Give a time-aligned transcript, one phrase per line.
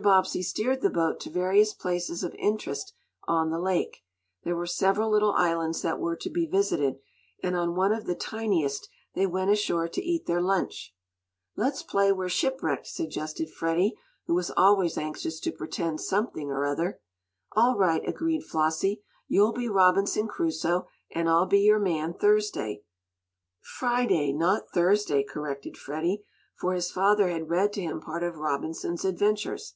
[0.00, 2.94] Bobbsey steered the boat to various places of interest
[3.24, 4.04] on the lake.
[4.44, 7.00] There were several little islands that were to be visited,
[7.42, 10.94] and on one of the tiniest, they went ashore to eat their lunch.
[11.56, 17.00] "Let's play we're shipwrecked," suggested Freddie, who was always anxious to "pretend" something or other.
[17.56, 19.02] "All right," agreed Flossie.
[19.26, 22.84] "You'll be Robinson Crusoe, and I'll be your man Thursday."
[23.60, 26.22] "Friday not Thursday," corrected Freddie,
[26.54, 29.74] for his father had read to him part of Robinson's adventures.